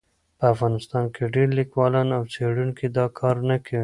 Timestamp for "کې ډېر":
1.13-1.49